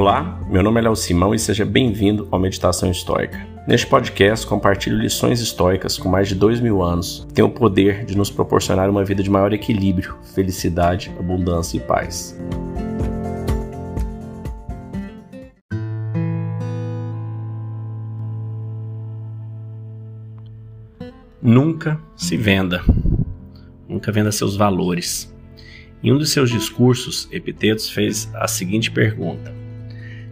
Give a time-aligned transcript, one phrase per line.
[0.00, 3.46] Olá, meu nome é Léo Simão e seja bem-vindo ao Meditação Histórica.
[3.68, 8.06] Neste podcast, compartilho lições históricas com mais de dois mil anos que têm o poder
[8.06, 12.34] de nos proporcionar uma vida de maior equilíbrio, felicidade, abundância e paz.
[21.42, 22.82] Nunca se venda.
[23.86, 25.30] Nunca venda seus valores.
[26.02, 29.59] Em um dos seus discursos, Epitetos fez a seguinte pergunta: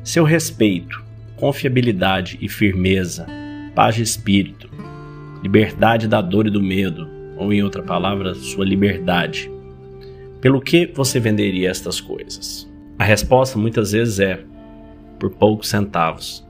[0.09, 1.05] Seu respeito,
[1.37, 3.27] confiabilidade e firmeza,
[3.75, 4.71] paz de espírito,
[5.43, 9.53] liberdade da dor e do medo, ou em outra palavra, sua liberdade.
[10.41, 12.67] Pelo que você venderia estas coisas?
[12.99, 14.41] A resposta muitas vezes é:
[15.21, 16.43] por poucos centavos.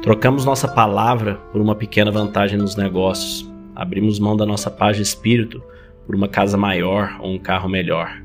[0.00, 5.02] Trocamos nossa palavra por uma pequena vantagem nos negócios abrimos mão da nossa paz de
[5.02, 5.60] espírito
[6.06, 8.22] por uma casa maior ou um carro melhor.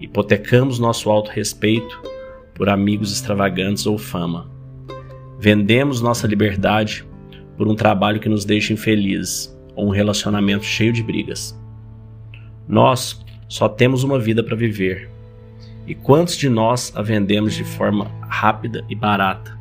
[0.00, 2.17] Hipotecamos nosso auto-respeito
[2.58, 4.50] por amigos extravagantes ou fama.
[5.38, 7.06] Vendemos nossa liberdade
[7.56, 11.56] por um trabalho que nos deixa infelizes ou um relacionamento cheio de brigas.
[12.66, 15.08] Nós só temos uma vida para viver.
[15.86, 19.56] E quantos de nós a vendemos de forma rápida e barata,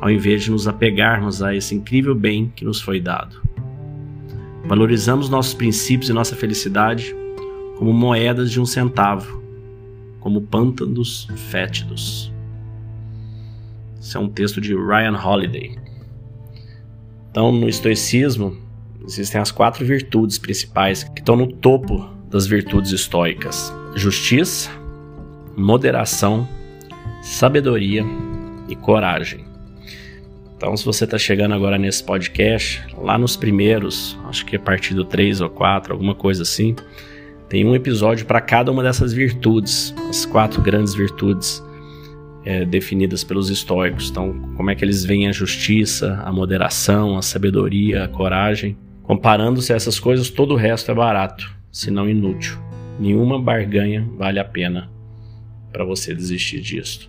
[0.00, 3.40] ao invés de nos apegarmos a esse incrível bem que nos foi dado?
[4.64, 7.14] Valorizamos nossos princípios e nossa felicidade
[7.76, 9.40] como moedas de um centavo,
[10.20, 12.32] como pântanos fétidos.
[14.00, 15.76] Esse é um texto de Ryan Holiday.
[17.30, 18.56] Então, no estoicismo,
[19.04, 24.70] existem as quatro virtudes principais que estão no topo das virtudes estoicas: justiça,
[25.56, 26.48] moderação,
[27.22, 28.04] sabedoria
[28.68, 29.44] e coragem.
[30.56, 34.92] Então, se você está chegando agora nesse podcast, lá nos primeiros, acho que a partir
[34.92, 36.74] do 3 ou 4, alguma coisa assim,
[37.48, 41.64] tem um episódio para cada uma dessas virtudes, as quatro grandes virtudes
[42.44, 44.10] é, definidas pelos estoicos.
[44.10, 48.76] Então, como é que eles veem a justiça, a moderação, a sabedoria, a coragem.
[49.02, 52.58] Comparando-se a essas coisas, todo o resto é barato, se não inútil.
[53.00, 54.90] Nenhuma barganha vale a pena
[55.72, 57.08] para você desistir disso.